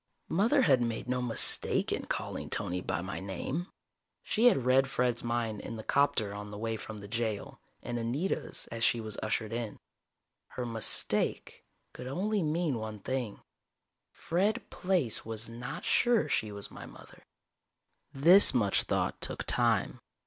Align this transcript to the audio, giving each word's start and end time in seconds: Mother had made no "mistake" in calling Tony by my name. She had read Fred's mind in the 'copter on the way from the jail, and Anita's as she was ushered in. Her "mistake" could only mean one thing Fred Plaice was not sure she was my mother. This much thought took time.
Mother 0.29 0.63
had 0.63 0.81
made 0.81 1.07
no 1.07 1.21
"mistake" 1.21 1.91
in 1.93 2.05
calling 2.07 2.49
Tony 2.49 2.81
by 2.81 3.01
my 3.01 3.19
name. 3.19 3.67
She 4.23 4.47
had 4.47 4.65
read 4.65 4.87
Fred's 4.87 5.23
mind 5.23 5.61
in 5.61 5.75
the 5.75 5.83
'copter 5.83 6.33
on 6.33 6.49
the 6.49 6.57
way 6.57 6.75
from 6.75 6.97
the 6.97 7.07
jail, 7.07 7.59
and 7.83 7.99
Anita's 7.99 8.65
as 8.71 8.83
she 8.83 8.99
was 8.99 9.19
ushered 9.21 9.53
in. 9.53 9.77
Her 10.57 10.65
"mistake" 10.65 11.63
could 11.93 12.07
only 12.07 12.41
mean 12.41 12.79
one 12.79 12.97
thing 12.97 13.41
Fred 14.11 14.67
Plaice 14.71 15.23
was 15.23 15.47
not 15.47 15.83
sure 15.83 16.27
she 16.27 16.51
was 16.51 16.71
my 16.71 16.87
mother. 16.87 17.21
This 18.11 18.55
much 18.55 18.81
thought 18.81 19.21
took 19.21 19.43
time. 19.43 19.99